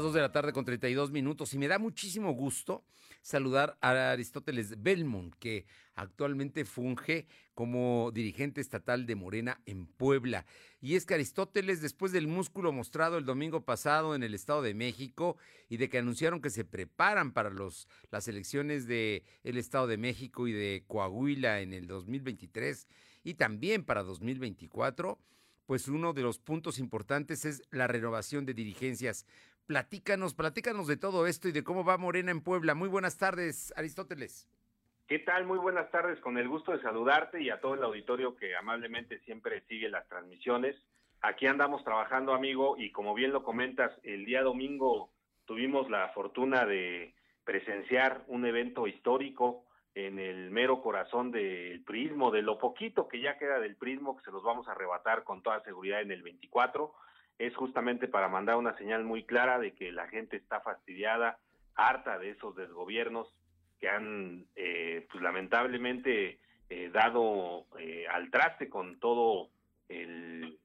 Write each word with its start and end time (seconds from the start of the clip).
Dos 0.00 0.14
de 0.14 0.22
la 0.22 0.32
tarde 0.32 0.54
con 0.54 0.64
32 0.64 1.10
minutos 1.10 1.52
y 1.52 1.58
me 1.58 1.68
da 1.68 1.78
muchísimo 1.78 2.32
gusto 2.32 2.86
saludar 3.20 3.76
a 3.82 4.12
Aristóteles 4.12 4.82
Belmont, 4.82 5.34
que 5.38 5.66
actualmente 5.94 6.64
funge 6.64 7.26
como 7.52 8.10
dirigente 8.10 8.62
estatal 8.62 9.04
de 9.04 9.14
Morena 9.14 9.60
en 9.66 9.84
Puebla. 9.84 10.46
Y 10.80 10.94
es 10.96 11.04
que 11.04 11.12
Aristóteles, 11.12 11.82
después 11.82 12.12
del 12.12 12.28
músculo 12.28 12.72
mostrado 12.72 13.18
el 13.18 13.26
domingo 13.26 13.66
pasado 13.66 14.14
en 14.14 14.22
el 14.22 14.32
Estado 14.32 14.62
de 14.62 14.72
México 14.72 15.36
y 15.68 15.76
de 15.76 15.90
que 15.90 15.98
anunciaron 15.98 16.40
que 16.40 16.48
se 16.48 16.64
preparan 16.64 17.34
para 17.34 17.50
los, 17.50 17.86
las 18.10 18.26
elecciones 18.26 18.86
del 18.86 19.22
el 19.44 19.58
Estado 19.58 19.86
de 19.86 19.98
México 19.98 20.48
y 20.48 20.52
de 20.52 20.82
Coahuila 20.86 21.60
en 21.60 21.74
el 21.74 21.86
2023 21.86 22.88
y 23.22 23.34
también 23.34 23.84
para 23.84 24.02
2024, 24.02 25.18
pues 25.70 25.86
uno 25.86 26.12
de 26.12 26.22
los 26.22 26.40
puntos 26.40 26.80
importantes 26.80 27.44
es 27.44 27.62
la 27.70 27.86
renovación 27.86 28.44
de 28.44 28.54
dirigencias. 28.54 29.24
Platícanos, 29.66 30.34
platícanos 30.34 30.86
de 30.86 30.96
todo 30.96 31.26
esto 31.26 31.48
y 31.48 31.52
de 31.52 31.62
cómo 31.62 31.84
va 31.84 31.96
Morena 31.96 32.30
en 32.30 32.40
Puebla. 32.40 32.74
Muy 32.74 32.88
buenas 32.88 33.18
tardes, 33.18 33.72
Aristóteles. 33.76 34.48
¿Qué 35.06 35.18
tal? 35.18 35.44
Muy 35.44 35.58
buenas 35.58 35.90
tardes, 35.90 36.20
con 36.20 36.38
el 36.38 36.48
gusto 36.48 36.72
de 36.72 36.82
saludarte 36.82 37.42
y 37.42 37.50
a 37.50 37.60
todo 37.60 37.74
el 37.74 37.82
auditorio 37.82 38.36
que 38.36 38.54
amablemente 38.54 39.18
siempre 39.20 39.62
sigue 39.68 39.88
las 39.88 40.06
transmisiones. 40.08 40.76
Aquí 41.20 41.46
andamos 41.46 41.82
trabajando, 41.84 42.32
amigo, 42.32 42.76
y 42.78 42.92
como 42.92 43.14
bien 43.14 43.32
lo 43.32 43.42
comentas, 43.42 43.92
el 44.04 44.24
día 44.24 44.42
domingo 44.42 45.10
tuvimos 45.46 45.90
la 45.90 46.08
fortuna 46.10 46.64
de 46.64 47.14
presenciar 47.44 48.22
un 48.28 48.46
evento 48.46 48.86
histórico 48.86 49.64
en 49.94 50.18
el 50.18 50.50
mero 50.50 50.80
corazón 50.80 51.32
del 51.32 51.82
prismo, 51.82 52.30
de 52.30 52.42
lo 52.42 52.58
poquito 52.58 53.08
que 53.08 53.20
ya 53.20 53.36
queda 53.36 53.58
del 53.58 53.76
prismo, 53.76 54.16
que 54.16 54.24
se 54.24 54.30
los 54.30 54.42
vamos 54.42 54.68
a 54.68 54.72
arrebatar 54.72 55.24
con 55.24 55.42
toda 55.42 55.62
seguridad 55.64 56.00
en 56.00 56.12
el 56.12 56.22
24 56.22 56.94
es 57.40 57.56
justamente 57.56 58.06
para 58.06 58.28
mandar 58.28 58.56
una 58.56 58.76
señal 58.76 59.02
muy 59.02 59.24
clara 59.24 59.58
de 59.58 59.72
que 59.72 59.92
la 59.92 60.06
gente 60.08 60.36
está 60.36 60.60
fastidiada, 60.60 61.38
harta 61.74 62.18
de 62.18 62.30
esos 62.30 62.54
desgobiernos 62.54 63.34
que 63.80 63.88
han, 63.88 64.44
eh, 64.56 65.06
pues 65.10 65.22
lamentablemente, 65.22 66.38
eh, 66.68 66.90
dado 66.92 67.64
eh, 67.78 68.04
al 68.10 68.30
traste 68.30 68.68
con 68.68 69.00
todo 69.00 69.48
el, 69.88 70.58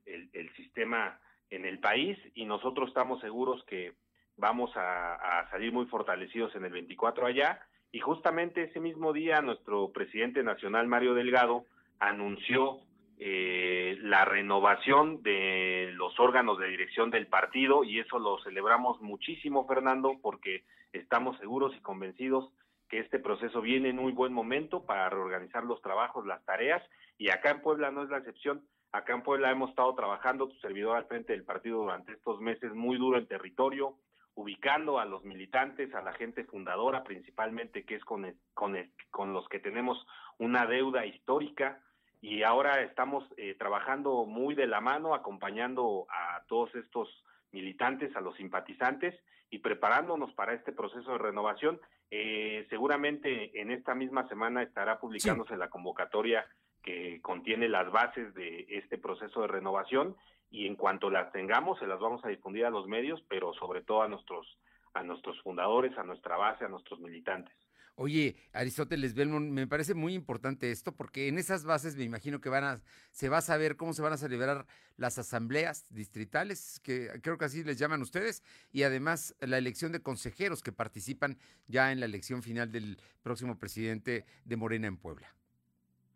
sistema 0.57 1.17
en 1.49 1.65
el 1.65 1.79
país. 1.79 2.17
Y 2.33 2.43
nosotros 2.43 2.89
estamos 2.89 3.21
seguros 3.21 3.63
que 3.65 3.93
vamos 4.35 4.75
a, 4.75 5.39
a 5.39 5.49
salir 5.51 5.71
muy 5.71 5.85
fortalecidos 5.85 6.53
en 6.55 6.65
el 6.65 6.73
24 6.73 7.25
allá. 7.25 7.61
Y 7.93 7.99
justamente 8.01 8.63
ese 8.63 8.81
mismo 8.81 9.13
día 9.13 9.41
nuestro 9.41 9.93
presidente 9.93 10.43
nacional 10.43 10.87
Mario 10.87 11.13
Delgado 11.13 11.65
anunció 11.99 12.81
eh, 13.17 13.97
la 14.01 14.25
renovación 14.25 15.23
de 15.23 15.91
los 15.93 16.19
órganos 16.19 16.59
de 16.59 16.67
dirección 16.67 17.11
del 17.11 17.27
partido 17.27 17.83
y 17.83 17.99
eso 17.99 18.19
lo 18.19 18.39
celebramos 18.43 19.01
muchísimo, 19.01 19.65
Fernando, 19.67 20.19
porque 20.21 20.65
estamos 20.91 21.37
seguros 21.39 21.73
y 21.75 21.81
convencidos 21.81 22.51
que 22.89 22.99
este 22.99 23.19
proceso 23.19 23.61
viene 23.61 23.89
en 23.89 23.95
muy 23.95 24.11
buen 24.11 24.33
momento 24.33 24.85
para 24.85 25.09
reorganizar 25.09 25.63
los 25.63 25.81
trabajos, 25.81 26.25
las 26.25 26.43
tareas 26.45 26.83
y 27.17 27.29
acá 27.29 27.51
en 27.51 27.61
Puebla 27.61 27.91
no 27.91 28.03
es 28.03 28.09
la 28.09 28.17
excepción. 28.17 28.67
Acá 28.91 29.13
en 29.13 29.23
Puebla 29.23 29.51
hemos 29.51 29.69
estado 29.71 29.93
trabajando, 29.95 30.47
tu 30.47 30.55
servidor 30.57 30.95
al 30.95 31.07
frente 31.07 31.33
del 31.33 31.43
partido 31.43 31.79
durante 31.79 32.13
estos 32.13 32.39
meses 32.39 32.73
muy 32.73 32.97
duro 32.97 33.17
en 33.17 33.27
territorio, 33.27 33.97
ubicando 34.35 34.99
a 34.99 35.05
los 35.05 35.23
militantes, 35.23 35.93
a 35.95 36.01
la 36.01 36.13
gente 36.13 36.43
fundadora 36.45 37.03
principalmente, 37.03 37.85
que 37.85 37.95
es 37.95 38.05
con, 38.05 38.25
con, 38.53 38.77
con 39.09 39.33
los 39.33 39.47
que 39.49 39.59
tenemos 39.59 40.05
una 40.37 40.65
deuda 40.65 41.05
histórica, 41.05 41.81
y 42.25 42.41
ahora 42.41 42.81
estamos 42.81 43.23
eh, 43.37 43.53
trabajando 43.53 44.25
muy 44.25 44.55
de 44.55 44.65
la 44.65 44.81
mano, 44.81 45.13
acompañando 45.13 46.07
a 46.09 46.41
todos 46.47 46.73
estos 46.73 47.07
militantes, 47.51 48.15
a 48.15 48.21
los 48.21 48.35
simpatizantes 48.35 49.13
y 49.51 49.59
preparándonos 49.59 50.33
para 50.33 50.53
este 50.55 50.71
proceso 50.71 51.11
de 51.11 51.17
renovación. 51.19 51.79
Eh, 52.09 52.65
seguramente 52.71 53.61
en 53.61 53.69
esta 53.69 53.93
misma 53.93 54.27
semana 54.27 54.63
estará 54.63 54.99
publicándose 54.99 55.55
la 55.55 55.69
convocatoria 55.69 56.47
que 56.81 57.21
contiene 57.21 57.69
las 57.69 57.91
bases 57.91 58.33
de 58.33 58.65
este 58.69 58.97
proceso 58.97 59.41
de 59.41 59.47
renovación 59.47 60.15
y 60.49 60.65
en 60.65 60.75
cuanto 60.75 61.11
las 61.11 61.31
tengamos 61.31 61.77
se 61.77 61.85
las 61.85 61.99
vamos 61.99 62.25
a 62.25 62.29
difundir 62.29 62.65
a 62.65 62.71
los 62.71 62.87
medios, 62.87 63.23
pero 63.29 63.53
sobre 63.53 63.83
todo 63.83 64.01
a 64.01 64.07
nuestros 64.07 64.57
a 64.95 65.03
nuestros 65.03 65.39
fundadores, 65.43 65.95
a 65.95 66.03
nuestra 66.03 66.37
base, 66.37 66.65
a 66.65 66.69
nuestros 66.69 66.99
militantes. 66.99 67.53
Oye, 67.97 68.35
Aristóteles 68.51 69.13
Belmont, 69.15 69.49
me 69.51 69.67
parece 69.67 69.93
muy 69.93 70.13
importante 70.15 70.69
esto 70.69 70.93
porque 70.93 71.29
en 71.29 71.37
esas 71.37 71.63
bases 71.63 71.95
me 71.95 72.03
imagino 72.03 72.41
que 72.41 72.49
van 72.49 72.65
a, 72.65 72.81
se 73.11 73.29
va 73.29 73.37
a 73.37 73.41
saber 73.41 73.77
cómo 73.77 73.93
se 73.93 74.01
van 74.01 74.11
a 74.11 74.17
celebrar 74.17 74.65
las 74.97 75.17
asambleas 75.17 75.87
distritales, 75.93 76.81
que 76.81 77.09
creo 77.23 77.37
que 77.37 77.45
así 77.45 77.63
les 77.63 77.79
llaman 77.79 78.01
ustedes, 78.01 78.43
y 78.73 78.83
además 78.83 79.33
la 79.39 79.57
elección 79.57 79.93
de 79.93 80.01
consejeros 80.01 80.61
que 80.61 80.73
participan 80.73 81.37
ya 81.67 81.93
en 81.93 82.01
la 82.01 82.05
elección 82.05 82.43
final 82.43 82.69
del 82.69 82.97
próximo 83.23 83.57
presidente 83.57 84.25
de 84.43 84.57
Morena 84.57 84.87
en 84.87 84.97
Puebla. 84.97 85.33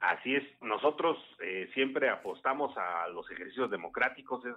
Así 0.02 0.36
es, 0.36 0.44
nosotros 0.62 1.18
eh, 1.42 1.70
siempre 1.74 2.10
apostamos 2.10 2.78
a 2.78 3.08
los 3.08 3.30
ejercicios 3.32 3.72
democráticos, 3.72 4.44
es 4.46 4.56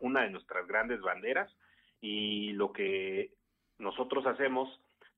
una 0.00 0.22
de 0.22 0.30
nuestras 0.30 0.66
grandes 0.68 1.00
banderas, 1.00 1.52
y 2.00 2.52
lo 2.52 2.72
que 2.72 3.32
nosotros 3.78 4.26
hacemos 4.26 4.68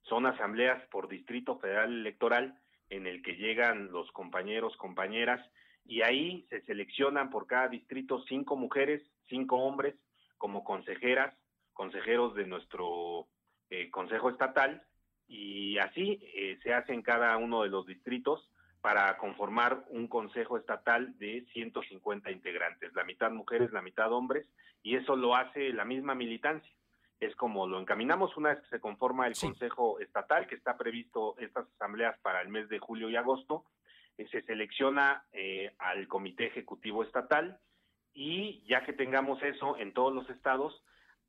son 0.02 0.26
asambleas 0.26 0.82
por 0.88 1.08
distrito 1.08 1.58
federal 1.58 1.92
electoral 1.92 2.58
en 2.90 3.06
el 3.06 3.22
que 3.22 3.36
llegan 3.36 3.92
los 3.92 4.10
compañeros, 4.12 4.76
compañeras, 4.76 5.44
y 5.84 6.02
ahí 6.02 6.46
se 6.50 6.60
seleccionan 6.62 7.30
por 7.30 7.46
cada 7.46 7.68
distrito 7.68 8.22
cinco 8.28 8.56
mujeres, 8.56 9.02
cinco 9.28 9.56
hombres 9.56 9.94
como 10.36 10.64
consejeras, 10.64 11.34
consejeros 11.72 12.34
de 12.34 12.46
nuestro 12.46 13.28
eh, 13.70 13.90
Consejo 13.90 14.30
Estatal, 14.30 14.82
y 15.26 15.78
así 15.78 16.18
eh, 16.34 16.58
se 16.62 16.72
hace 16.72 16.94
en 16.94 17.02
cada 17.02 17.36
uno 17.36 17.62
de 17.62 17.68
los 17.68 17.86
distritos 17.86 18.50
para 18.80 19.16
conformar 19.18 19.84
un 19.90 20.08
Consejo 20.08 20.56
Estatal 20.56 21.18
de 21.18 21.44
150 21.52 22.30
integrantes, 22.30 22.94
la 22.94 23.04
mitad 23.04 23.30
mujeres, 23.30 23.72
la 23.72 23.82
mitad 23.82 24.12
hombres, 24.12 24.46
y 24.82 24.96
eso 24.96 25.16
lo 25.16 25.34
hace 25.34 25.72
la 25.72 25.84
misma 25.84 26.14
militancia 26.14 26.72
es 27.20 27.34
como 27.36 27.66
lo 27.66 27.80
encaminamos 27.80 28.36
una 28.36 28.50
vez 28.50 28.60
que 28.60 28.68
se 28.68 28.80
conforma 28.80 29.26
el 29.26 29.36
Consejo 29.38 29.98
Estatal, 30.00 30.46
que 30.46 30.54
está 30.54 30.76
previsto 30.76 31.36
estas 31.38 31.66
asambleas 31.74 32.18
para 32.20 32.40
el 32.40 32.48
mes 32.48 32.68
de 32.68 32.78
julio 32.78 33.10
y 33.10 33.16
agosto, 33.16 33.64
eh, 34.16 34.26
se 34.30 34.42
selecciona 34.42 35.24
eh, 35.32 35.74
al 35.78 36.06
Comité 36.06 36.46
Ejecutivo 36.46 37.02
Estatal 37.02 37.58
y 38.14 38.64
ya 38.68 38.84
que 38.84 38.92
tengamos 38.92 39.42
eso 39.42 39.76
en 39.78 39.92
todos 39.92 40.14
los 40.14 40.28
estados, 40.30 40.82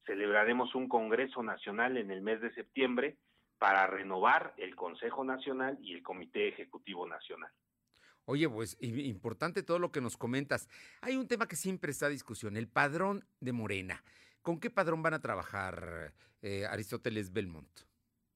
celebraremos 0.05 0.73
un 0.75 0.88
Congreso 0.88 1.44
Nacional 1.44 1.97
en 1.97 2.11
el 2.11 2.22
mes 2.22 2.41
de 2.41 2.53
septiembre 2.53 3.17
para 3.57 3.88
renovar 3.88 4.53
el 4.57 4.75
Consejo 4.75 5.23
Nacional 5.23 5.78
y 5.81 5.94
el 5.94 6.03
Comité 6.03 6.47
Ejecutivo 6.47 7.07
Nacional. 7.07 7.51
Oye, 8.25 8.47
pues 8.47 8.78
importante 8.79 9.63
todo 9.63 9.79
lo 9.79 9.91
que 9.91 10.01
nos 10.01 10.16
comentas. 10.16 10.69
Hay 11.01 11.16
un 11.16 11.28
tema 11.28 11.47
que 11.47 11.55
siempre 11.55 11.91
está 11.91 12.05
a 12.05 12.09
discusión, 12.09 12.57
el 12.57 12.67
padrón 12.67 13.25
de 13.39 13.53
Morena. 13.53 14.03
¿Con 14.49 14.59
qué 14.59 14.71
padrón 14.71 15.03
van 15.03 15.13
a 15.13 15.21
trabajar 15.21 16.11
eh, 16.41 16.65
Aristóteles 16.65 17.31
Belmont? 17.31 17.69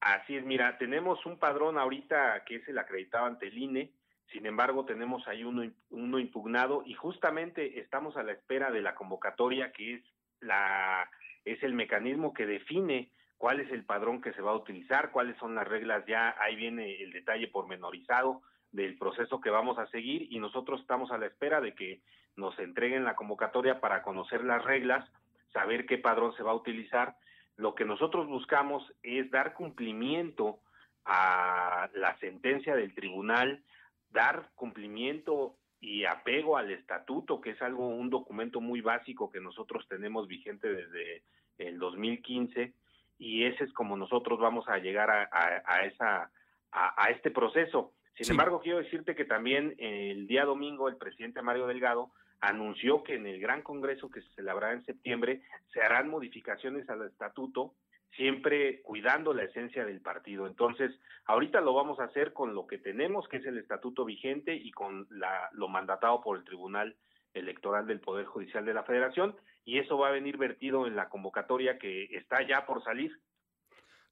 Así 0.00 0.36
es, 0.36 0.44
mira, 0.44 0.78
tenemos 0.78 1.26
un 1.26 1.40
padrón 1.40 1.76
ahorita 1.76 2.44
que 2.44 2.54
es 2.54 2.68
el 2.68 2.78
acreditado 2.78 3.26
ante 3.26 3.48
el 3.48 3.58
INE, 3.58 3.90
sin 4.30 4.46
embargo 4.46 4.84
tenemos 4.84 5.26
ahí 5.26 5.42
uno, 5.42 5.68
uno 5.90 6.20
impugnado 6.20 6.84
y 6.86 6.94
justamente 6.94 7.80
estamos 7.80 8.16
a 8.16 8.22
la 8.22 8.30
espera 8.30 8.70
de 8.70 8.80
la 8.80 8.94
convocatoria 8.94 9.72
que 9.72 9.94
es 9.94 10.04
la 10.38 11.10
es 11.44 11.60
el 11.64 11.74
mecanismo 11.74 12.32
que 12.32 12.46
define 12.46 13.10
cuál 13.36 13.58
es 13.58 13.72
el 13.72 13.84
padrón 13.84 14.20
que 14.20 14.32
se 14.34 14.40
va 14.40 14.52
a 14.52 14.56
utilizar, 14.56 15.10
cuáles 15.10 15.36
son 15.38 15.56
las 15.56 15.66
reglas 15.66 16.06
ya, 16.06 16.36
ahí 16.38 16.54
viene 16.54 17.02
el 17.02 17.10
detalle 17.10 17.48
pormenorizado 17.48 18.42
del 18.70 18.96
proceso 18.98 19.40
que 19.40 19.50
vamos 19.50 19.78
a 19.78 19.88
seguir 19.88 20.28
y 20.30 20.38
nosotros 20.38 20.80
estamos 20.80 21.10
a 21.10 21.18
la 21.18 21.26
espera 21.26 21.60
de 21.60 21.74
que 21.74 22.02
nos 22.36 22.56
entreguen 22.60 23.02
la 23.02 23.16
convocatoria 23.16 23.80
para 23.80 24.02
conocer 24.02 24.44
las 24.44 24.62
reglas 24.62 25.10
saber 25.54 25.86
qué 25.86 25.96
padrón 25.96 26.36
se 26.36 26.42
va 26.42 26.50
a 26.50 26.56
utilizar. 26.56 27.16
Lo 27.56 27.74
que 27.74 27.86
nosotros 27.86 28.26
buscamos 28.26 28.92
es 29.02 29.30
dar 29.30 29.54
cumplimiento 29.54 30.58
a 31.06 31.88
la 31.94 32.18
sentencia 32.18 32.74
del 32.74 32.94
tribunal, 32.94 33.62
dar 34.10 34.50
cumplimiento 34.54 35.56
y 35.80 36.04
apego 36.04 36.56
al 36.56 36.70
estatuto, 36.70 37.40
que 37.40 37.50
es 37.50 37.62
algo, 37.62 37.88
un 37.88 38.10
documento 38.10 38.60
muy 38.60 38.80
básico 38.80 39.30
que 39.30 39.40
nosotros 39.40 39.86
tenemos 39.88 40.26
vigente 40.26 40.68
desde 40.68 41.22
el 41.58 41.78
2015, 41.78 42.72
y 43.18 43.44
ese 43.44 43.64
es 43.64 43.72
como 43.72 43.96
nosotros 43.96 44.40
vamos 44.40 44.68
a 44.68 44.78
llegar 44.78 45.10
a, 45.10 45.84
esa, 45.84 46.30
a, 46.72 47.10
este 47.10 47.30
proceso. 47.30 47.92
Sin 48.16 48.30
embargo, 48.32 48.60
quiero 48.60 48.78
decirte 48.78 49.14
que 49.14 49.24
también 49.24 49.74
el 49.78 50.26
día 50.26 50.44
domingo 50.44 50.88
el 50.88 50.96
presidente 50.96 51.42
Mario 51.42 51.66
Delgado 51.66 52.10
anunció 52.40 53.02
que 53.02 53.14
en 53.14 53.26
el 53.26 53.40
gran 53.40 53.62
congreso 53.62 54.10
que 54.10 54.22
se 54.22 54.34
celebrará 54.34 54.74
en 54.74 54.84
septiembre 54.84 55.42
se 55.72 55.80
harán 55.80 56.08
modificaciones 56.08 56.88
al 56.88 57.06
estatuto 57.06 57.74
siempre 58.16 58.80
cuidando 58.82 59.32
la 59.32 59.44
esencia 59.44 59.84
del 59.84 60.00
partido. 60.00 60.46
Entonces, 60.46 60.92
ahorita 61.24 61.60
lo 61.60 61.74
vamos 61.74 61.98
a 61.98 62.04
hacer 62.04 62.32
con 62.32 62.54
lo 62.54 62.66
que 62.66 62.78
tenemos, 62.78 63.28
que 63.28 63.38
es 63.38 63.46
el 63.46 63.58
estatuto 63.58 64.04
vigente 64.04 64.54
y 64.54 64.70
con 64.70 65.06
la, 65.10 65.48
lo 65.52 65.68
mandatado 65.68 66.20
por 66.20 66.38
el 66.38 66.44
Tribunal 66.44 66.96
Electoral 67.32 67.86
del 67.86 68.00
Poder 68.00 68.26
Judicial 68.26 68.64
de 68.64 68.74
la 68.74 68.84
Federación, 68.84 69.36
y 69.64 69.78
eso 69.78 69.98
va 69.98 70.08
a 70.08 70.12
venir 70.12 70.36
vertido 70.36 70.86
en 70.86 70.94
la 70.94 71.08
convocatoria 71.08 71.78
que 71.78 72.04
está 72.16 72.46
ya 72.46 72.64
por 72.66 72.84
salir. 72.84 73.18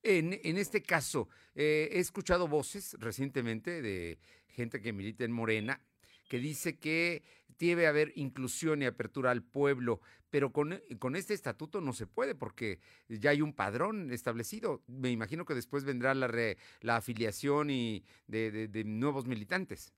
En, 0.02 0.32
en 0.42 0.56
este 0.56 0.82
caso, 0.82 1.28
eh, 1.54 1.90
he 1.92 2.00
escuchado 2.00 2.48
voces 2.48 2.96
recientemente 2.98 3.82
de 3.82 4.18
gente 4.48 4.80
que 4.80 4.92
milita 4.92 5.24
en 5.24 5.30
Morena 5.30 5.80
que 6.28 6.38
dice 6.38 6.78
que 6.78 7.22
debe 7.58 7.86
haber 7.86 8.12
inclusión 8.16 8.82
y 8.82 8.86
apertura 8.86 9.30
al 9.30 9.42
pueblo, 9.42 10.00
pero 10.30 10.50
con, 10.52 10.80
con, 10.98 11.14
este 11.14 11.34
estatuto 11.34 11.80
no 11.80 11.92
se 11.92 12.06
puede 12.06 12.34
porque 12.34 12.78
ya 13.08 13.30
hay 13.30 13.42
un 13.42 13.54
padrón 13.54 14.10
establecido. 14.10 14.82
Me 14.88 15.10
imagino 15.10 15.44
que 15.44 15.54
después 15.54 15.84
vendrá 15.84 16.14
la, 16.14 16.26
re, 16.26 16.56
la 16.80 16.96
afiliación 16.96 17.70
y 17.70 18.02
de, 18.26 18.50
de, 18.50 18.68
de, 18.68 18.84
nuevos 18.84 19.26
militantes. 19.26 19.94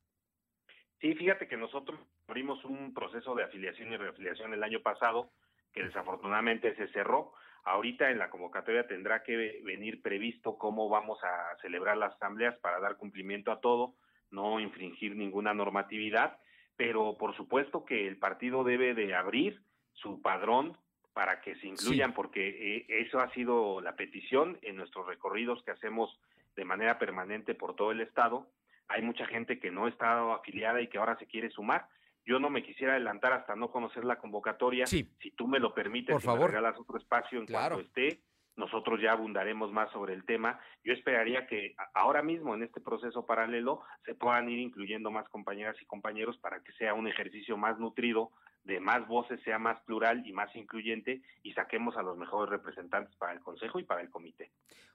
Sí, 1.01 1.15
fíjate 1.15 1.47
que 1.49 1.57
nosotros 1.57 1.99
abrimos 2.27 2.65
un 2.65 2.93
proceso 2.93 3.35
de 3.35 3.45
afiliación 3.45 3.93
y 3.93 3.97
reafiliación 3.97 4.53
el 4.53 4.63
año 4.63 4.81
pasado 4.81 5.31
que 5.73 5.85
desafortunadamente 5.85 6.75
se 6.77 6.89
cerró. 6.89 7.33
Ahorita 7.65 8.11
en 8.11 8.19
la 8.19 8.31
convocatoria 8.31 8.87
tendrá 8.87 9.23
que 9.23 9.63
venir 9.65 10.03
previsto 10.03 10.59
cómo 10.59 10.89
vamos 10.89 11.19
a 11.23 11.57
celebrar 11.63 11.97
las 11.97 12.15
asambleas 12.15 12.57
para 12.59 12.79
dar 12.79 12.97
cumplimiento 12.97 13.51
a 13.53 13.61
todo 13.61 13.95
no 14.31 14.61
infringir 14.61 15.17
ninguna 15.17 15.55
normatividad, 15.55 16.39
pero 16.77 17.17
por 17.19 17.37
supuesto 17.37 17.85
que 17.85 18.07
el 18.09 18.19
partido 18.19 18.65
debe 18.65 18.95
de 18.95 19.15
abrir 19.15 19.63
su 19.93 20.21
padrón 20.21 20.77
para 21.13 21.41
que 21.41 21.55
se 21.57 21.69
incluyan, 21.69 22.11
sí. 22.11 22.15
porque 22.17 22.49
eh, 22.49 22.87
eso 22.89 23.21
ha 23.21 23.33
sido 23.33 23.81
la 23.81 23.95
petición 23.95 24.59
en 24.63 24.77
nuestros 24.77 25.07
recorridos 25.07 25.63
que 25.63 25.71
hacemos 25.71 26.19
de 26.57 26.65
manera 26.65 26.99
permanente 26.99 27.55
por 27.55 27.77
todo 27.77 27.93
el 27.93 28.01
estado. 28.01 28.51
Hay 28.89 29.03
mucha 29.03 29.25
gente 29.27 29.61
que 29.61 29.71
no 29.71 29.87
está 29.87 30.35
afiliada 30.35 30.83
y 30.83 30.89
que 30.89 30.99
ahora 30.99 31.17
se 31.19 31.27
quiere 31.27 31.51
sumar. 31.51 31.87
Yo 32.27 32.39
no 32.39 32.51
me 32.51 32.63
quisiera 32.63 32.95
adelantar 32.95 33.33
hasta 33.33 33.55
no 33.55 33.71
conocer 33.71 34.05
la 34.05 34.19
convocatoria. 34.19 34.87
Sí. 34.87 35.09
Si 35.21 35.31
tú 35.31 35.47
me 35.47 35.61
lo 35.61 35.73
permites, 35.73 36.13
por 36.13 36.21
si 36.21 36.27
favor. 36.27 36.51
me 36.51 36.57
regalas 36.57 36.81
otro 36.81 36.99
espacio 36.99 37.39
en 37.39 37.47
claro. 37.47 37.77
cuanto 37.77 37.89
esté, 37.89 38.21
nosotros 38.57 39.01
ya 39.01 39.13
abundaremos 39.13 39.73
más 39.73 39.91
sobre 39.93 40.15
el 40.15 40.25
tema. 40.25 40.61
Yo 40.85 40.93
esperaría 40.93 41.47
que 41.47 41.75
ahora 41.93 42.23
mismo 42.23 42.55
en 42.55 42.63
este 42.63 42.81
proceso 42.81 43.27
paralelo 43.27 43.83
se 44.05 44.15
puedan 44.15 44.49
ir 44.49 44.59
incluyendo 44.59 45.11
más 45.11 45.29
compañeras 45.29 45.77
y 45.81 45.87
compañeros 45.87 46.39
para 46.39 46.61
que 46.63 46.73
sea 46.73 46.95
un 46.95 47.09
ejercicio 47.09 47.57
más 47.57 47.79
nutrido, 47.79 48.31
de 48.65 48.81
más 48.81 49.07
voces, 49.07 49.41
sea 49.43 49.59
más 49.59 49.81
plural 49.83 50.27
y 50.27 50.33
más 50.33 50.55
incluyente 50.57 51.21
y 51.43 51.53
saquemos 51.53 51.97
a 51.97 52.03
los 52.03 52.17
mejores 52.17 52.51
representantes 52.51 53.15
para 53.17 53.33
el 53.33 53.41
Consejo 53.41 53.79
y 53.79 53.85
para 53.85 54.01
el 54.01 54.11
Comité. 54.11 54.51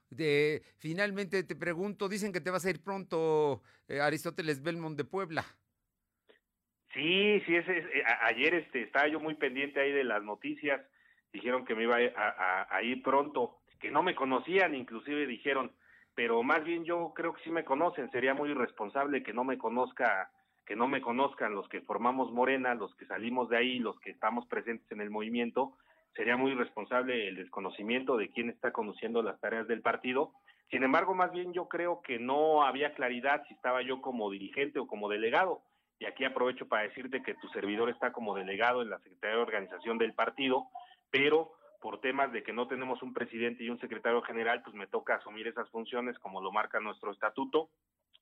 De, 0.08 0.62
finalmente 0.78 1.44
te 1.44 1.54
pregunto, 1.54 2.08
dicen 2.08 2.32
que 2.32 2.40
te 2.40 2.50
vas 2.50 2.66
a 2.66 2.70
ir 2.70 2.82
pronto, 2.82 3.62
eh, 3.86 4.00
Aristóteles 4.00 4.62
Belmont 4.62 4.96
de 4.96 5.04
Puebla. 5.04 5.44
Sí, 6.92 7.40
sí, 7.46 7.54
ese, 7.54 7.78
eh, 7.78 8.04
ayer 8.22 8.54
este, 8.54 8.82
estaba 8.82 9.06
yo 9.06 9.20
muy 9.20 9.34
pendiente 9.34 9.78
ahí 9.78 9.92
de 9.92 10.02
las 10.02 10.24
noticias 10.24 10.80
dijeron 11.32 11.64
que 11.64 11.74
me 11.74 11.84
iba 11.84 11.96
a, 11.96 12.82
ir 12.82 13.02
pronto, 13.02 13.58
que 13.78 13.90
no 13.90 14.02
me 14.02 14.14
conocían, 14.14 14.74
inclusive 14.74 15.26
dijeron, 15.26 15.72
pero 16.14 16.42
más 16.42 16.64
bien 16.64 16.84
yo 16.84 17.12
creo 17.14 17.32
que 17.34 17.42
sí 17.42 17.50
me 17.50 17.64
conocen, 17.64 18.10
sería 18.10 18.34
muy 18.34 18.50
irresponsable 18.50 19.22
que 19.22 19.32
no 19.32 19.44
me 19.44 19.58
conozca, 19.58 20.30
que 20.66 20.76
no 20.76 20.88
me 20.88 21.00
conozcan 21.00 21.54
los 21.54 21.68
que 21.68 21.80
formamos 21.80 22.32
Morena, 22.32 22.74
los 22.74 22.94
que 22.96 23.06
salimos 23.06 23.48
de 23.48 23.56
ahí, 23.56 23.78
los 23.78 23.98
que 24.00 24.10
estamos 24.10 24.46
presentes 24.46 24.90
en 24.92 25.00
el 25.00 25.10
movimiento, 25.10 25.76
sería 26.14 26.36
muy 26.36 26.52
irresponsable 26.52 27.28
el 27.28 27.36
desconocimiento 27.36 28.16
de 28.16 28.28
quién 28.30 28.50
está 28.50 28.72
conduciendo 28.72 29.22
las 29.22 29.40
tareas 29.40 29.68
del 29.68 29.80
partido. 29.80 30.32
Sin 30.70 30.82
embargo, 30.82 31.14
más 31.14 31.32
bien 31.32 31.52
yo 31.52 31.68
creo 31.68 32.02
que 32.02 32.18
no 32.18 32.62
había 32.64 32.94
claridad 32.94 33.42
si 33.48 33.54
estaba 33.54 33.82
yo 33.82 34.00
como 34.00 34.30
dirigente 34.30 34.78
o 34.78 34.86
como 34.86 35.08
delegado. 35.08 35.62
Y 35.98 36.06
aquí 36.06 36.24
aprovecho 36.24 36.66
para 36.66 36.84
decirte 36.84 37.22
que 37.22 37.34
tu 37.34 37.48
servidor 37.48 37.90
está 37.90 38.12
como 38.12 38.34
delegado 38.34 38.80
en 38.82 38.90
la 38.90 38.98
Secretaría 39.00 39.36
de 39.36 39.42
Organización 39.42 39.98
del 39.98 40.14
partido, 40.14 40.68
pero 41.10 41.52
por 41.80 42.00
temas 42.00 42.32
de 42.32 42.42
que 42.42 42.52
no 42.52 42.68
tenemos 42.68 43.02
un 43.02 43.14
presidente 43.14 43.64
y 43.64 43.70
un 43.70 43.80
secretario 43.80 44.20
general, 44.22 44.62
pues 44.62 44.74
me 44.74 44.86
toca 44.86 45.16
asumir 45.16 45.48
esas 45.48 45.68
funciones 45.70 46.18
como 46.18 46.40
lo 46.40 46.52
marca 46.52 46.78
nuestro 46.78 47.10
estatuto 47.10 47.70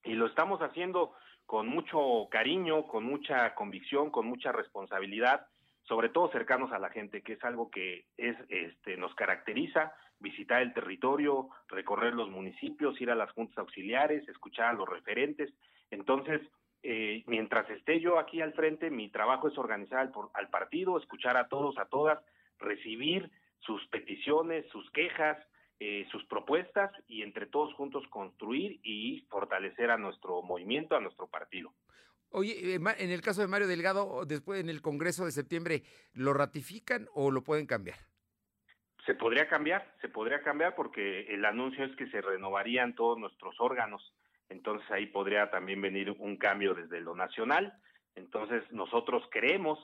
y 0.03 0.13
lo 0.13 0.27
estamos 0.27 0.61
haciendo 0.61 1.13
con 1.45 1.67
mucho 1.67 2.27
cariño, 2.31 2.87
con 2.87 3.03
mucha 3.03 3.53
convicción, 3.55 4.11
con 4.11 4.27
mucha 4.27 4.51
responsabilidad, 4.51 5.47
sobre 5.83 6.09
todo 6.09 6.31
cercanos 6.31 6.71
a 6.71 6.79
la 6.79 6.89
gente, 6.89 7.21
que 7.21 7.33
es 7.33 7.43
algo 7.43 7.69
que 7.69 8.05
es 8.17 8.37
este 8.47 8.95
nos 8.97 9.13
caracteriza, 9.15 9.93
visitar 10.19 10.61
el 10.61 10.73
territorio, 10.73 11.49
recorrer 11.67 12.13
los 12.13 12.29
municipios, 12.29 12.99
ir 13.01 13.09
a 13.09 13.15
las 13.15 13.31
juntas 13.31 13.57
auxiliares, 13.57 14.27
escuchar 14.29 14.67
a 14.67 14.73
los 14.73 14.87
referentes. 14.87 15.51
Entonces, 15.89 16.41
eh, 16.83 17.23
mientras 17.27 17.69
esté 17.69 17.99
yo 17.99 18.19
aquí 18.19 18.41
al 18.41 18.53
frente, 18.53 18.89
mi 18.89 19.09
trabajo 19.09 19.47
es 19.47 19.57
organizar 19.57 19.99
al, 19.99 20.11
al 20.33 20.49
partido, 20.49 20.97
escuchar 20.97 21.35
a 21.35 21.47
todos, 21.47 21.77
a 21.77 21.85
todas, 21.85 22.19
recibir 22.59 23.31
sus 23.59 23.85
peticiones, 23.87 24.65
sus 24.71 24.89
quejas, 24.91 25.37
eh, 25.79 26.05
sus 26.11 26.25
propuestas 26.25 26.91
y 27.07 27.21
entre 27.21 27.45
todos 27.45 27.73
juntos 27.73 28.03
construir 28.09 28.79
y 28.83 29.21
fortalecer 29.29 29.91
a 29.91 29.97
nuestro 29.97 30.41
movimiento, 30.41 30.95
a 30.95 30.99
nuestro 30.99 31.27
partido. 31.27 31.73
Oye, 32.31 32.75
en 32.75 33.11
el 33.11 33.21
caso 33.21 33.41
de 33.41 33.47
Mario 33.47 33.67
Delgado, 33.67 34.25
después 34.25 34.59
en 34.59 34.69
el 34.69 34.81
Congreso 34.81 35.25
de 35.25 35.31
septiembre, 35.31 35.83
¿lo 36.13 36.33
ratifican 36.33 37.07
o 37.13 37.31
lo 37.31 37.43
pueden 37.43 37.65
cambiar? 37.65 37.97
Se 39.05 39.15
podría 39.15 39.47
cambiar, 39.47 39.95
se 40.01 40.09
podría 40.09 40.43
cambiar 40.43 40.75
porque 40.75 41.21
el 41.33 41.43
anuncio 41.45 41.85
es 41.85 41.95
que 41.95 42.07
se 42.11 42.21
renovarían 42.21 42.93
todos 42.93 43.17
nuestros 43.17 43.55
órganos, 43.59 44.13
entonces 44.49 44.89
ahí 44.91 45.07
podría 45.07 45.49
también 45.49 45.81
venir 45.81 46.11
un 46.11 46.37
cambio 46.37 46.75
desde 46.75 47.01
lo 47.01 47.15
nacional, 47.15 47.73
entonces 48.15 48.63
nosotros 48.71 49.23
creemos 49.31 49.79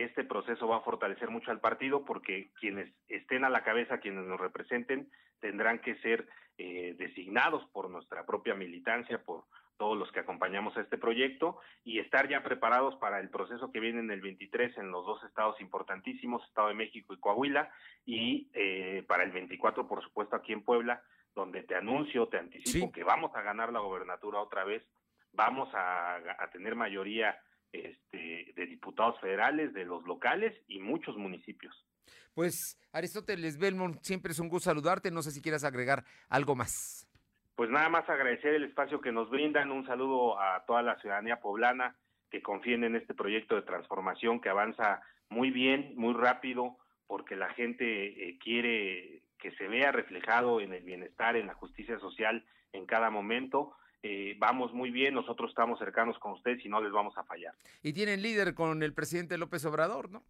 que 0.00 0.06
este 0.06 0.24
proceso 0.24 0.66
va 0.66 0.78
a 0.78 0.80
fortalecer 0.80 1.28
mucho 1.28 1.50
al 1.50 1.60
partido 1.60 2.06
porque 2.06 2.50
quienes 2.58 2.90
estén 3.08 3.44
a 3.44 3.50
la 3.50 3.62
cabeza, 3.62 4.00
quienes 4.00 4.24
nos 4.24 4.40
representen, 4.40 5.10
tendrán 5.40 5.80
que 5.80 5.94
ser 5.96 6.26
eh, 6.56 6.94
designados 6.96 7.66
por 7.72 7.90
nuestra 7.90 8.24
propia 8.24 8.54
militancia, 8.54 9.22
por 9.22 9.44
todos 9.76 9.98
los 9.98 10.10
que 10.10 10.20
acompañamos 10.20 10.74
a 10.76 10.80
este 10.80 10.96
proyecto 10.96 11.58
y 11.84 11.98
estar 11.98 12.30
ya 12.30 12.42
preparados 12.42 12.96
para 12.96 13.20
el 13.20 13.28
proceso 13.28 13.70
que 13.70 13.80
viene 13.80 14.00
en 14.00 14.10
el 14.10 14.22
23 14.22 14.78
en 14.78 14.90
los 14.90 15.04
dos 15.04 15.22
estados 15.24 15.60
importantísimos, 15.60 16.42
Estado 16.44 16.68
de 16.68 16.74
México 16.74 17.12
y 17.12 17.20
Coahuila, 17.20 17.70
y 18.06 18.48
eh, 18.54 19.04
para 19.06 19.24
el 19.24 19.32
24, 19.32 19.86
por 19.86 20.02
supuesto, 20.02 20.34
aquí 20.34 20.54
en 20.54 20.62
Puebla, 20.62 21.02
donde 21.34 21.62
te 21.62 21.74
anuncio, 21.74 22.26
te 22.28 22.38
anticipo 22.38 22.86
sí. 22.86 22.92
que 22.92 23.04
vamos 23.04 23.34
a 23.34 23.42
ganar 23.42 23.70
la 23.70 23.80
gobernatura 23.80 24.40
otra 24.40 24.64
vez, 24.64 24.82
vamos 25.32 25.68
a, 25.74 26.14
a 26.16 26.50
tener 26.50 26.74
mayoría 26.74 27.38
este, 27.72 28.52
de 28.54 28.66
diputados 28.66 29.20
federales, 29.20 29.72
de 29.74 29.84
los 29.84 30.04
locales 30.04 30.54
y 30.68 30.80
muchos 30.80 31.16
municipios. 31.16 31.74
Pues 32.34 32.78
Aristóteles 32.92 33.58
Belmont, 33.58 33.98
siempre 34.02 34.32
es 34.32 34.38
un 34.38 34.48
gusto 34.48 34.70
saludarte, 34.70 35.10
no 35.10 35.22
sé 35.22 35.30
si 35.30 35.42
quieras 35.42 35.64
agregar 35.64 36.04
algo 36.28 36.54
más. 36.54 37.06
Pues 37.54 37.70
nada 37.70 37.88
más 37.88 38.08
agradecer 38.08 38.54
el 38.54 38.64
espacio 38.64 39.00
que 39.00 39.12
nos 39.12 39.28
brindan, 39.28 39.70
un 39.70 39.86
saludo 39.86 40.40
a 40.40 40.64
toda 40.64 40.82
la 40.82 40.98
ciudadanía 41.00 41.40
poblana 41.40 41.96
que 42.30 42.42
confíen 42.42 42.84
en 42.84 42.96
este 42.96 43.14
proyecto 43.14 43.56
de 43.56 43.62
transformación 43.62 44.40
que 44.40 44.48
avanza 44.48 45.02
muy 45.28 45.50
bien, 45.50 45.92
muy 45.96 46.14
rápido, 46.14 46.78
porque 47.06 47.36
la 47.36 47.52
gente 47.54 48.28
eh, 48.28 48.38
quiere 48.38 49.22
que 49.38 49.52
se 49.52 49.68
vea 49.68 49.90
reflejado 49.92 50.60
en 50.60 50.72
el 50.72 50.84
bienestar, 50.84 51.36
en 51.36 51.48
la 51.48 51.54
justicia 51.54 51.98
social 51.98 52.44
en 52.72 52.86
cada 52.86 53.10
momento 53.10 53.74
eh, 54.02 54.34
vamos 54.38 54.72
muy 54.72 54.90
bien, 54.90 55.14
nosotros 55.14 55.50
estamos 55.50 55.78
cercanos 55.78 56.18
con 56.18 56.32
ustedes 56.32 56.64
y 56.64 56.68
no 56.68 56.80
les 56.80 56.92
vamos 56.92 57.16
a 57.18 57.24
fallar. 57.24 57.54
Y 57.82 57.92
tienen 57.92 58.22
líder 58.22 58.54
con 58.54 58.82
el 58.82 58.94
presidente 58.94 59.36
López 59.38 59.64
Obrador, 59.64 60.10
¿no? 60.10 60.24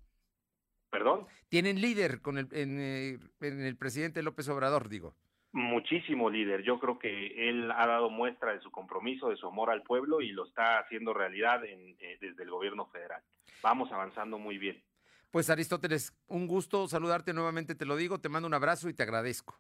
¿Perdón? 0.91 1.27
Tienen 1.49 1.81
líder 1.81 2.21
con 2.21 2.37
el, 2.37 2.49
en, 2.51 2.81
eh, 2.81 3.19
en 3.41 3.61
el 3.65 3.77
presidente 3.77 4.23
López 4.23 4.49
Obrador, 4.49 4.89
digo. 4.89 5.15
Muchísimo 5.53 6.31
líder. 6.31 6.63
Yo 6.63 6.79
creo 6.79 6.99
que 6.99 7.49
él 7.49 7.71
ha 7.71 7.87
dado 7.87 8.11
muestra 8.11 8.53
de 8.53 8.61
su 8.61 8.71
compromiso, 8.71 9.29
de 9.29 9.37
su 9.37 9.47
amor 9.47 9.71
al 9.71 9.83
pueblo 9.83 10.21
y 10.21 10.31
lo 10.31 10.47
está 10.47 10.79
haciendo 10.79 11.13
realidad 11.13 11.65
en, 11.65 11.97
eh, 12.01 12.19
desde 12.21 12.43
el 12.43 12.51
gobierno 12.51 12.87
federal. 12.87 13.23
Vamos 13.63 13.91
avanzando 13.93 14.39
muy 14.39 14.59
bien. 14.59 14.83
Pues 15.31 15.49
Aristóteles, 15.49 16.13
un 16.27 16.49
gusto 16.49 16.89
saludarte 16.89 17.33
nuevamente, 17.33 17.77
te 17.77 17.85
lo 17.85 17.97
digo, 17.97 18.21
te 18.21 18.29
mando 18.29 18.49
un 18.49 18.55
abrazo 18.55 18.89
y 18.89 18.95
te 18.95 19.05
agradezco. 19.05 19.57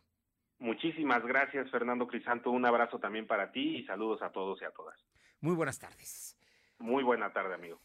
Muchísimas 0.60 1.24
gracias, 1.24 1.70
Fernando 1.70 2.06
Crisanto. 2.06 2.50
Un 2.50 2.66
abrazo 2.66 2.98
también 2.98 3.26
para 3.26 3.50
ti 3.50 3.78
y 3.78 3.84
saludos 3.86 4.22
a 4.22 4.30
todos 4.30 4.60
y 4.60 4.66
a 4.66 4.70
todas. 4.70 4.96
Muy 5.40 5.54
buenas 5.54 5.78
tardes. 5.78 6.36
Muy 6.78 7.02
buena 7.02 7.32
tarde, 7.32 7.54
amigo. 7.54 7.80